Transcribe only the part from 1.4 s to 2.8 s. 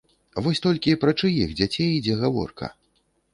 дзяцей ідзе гаворка?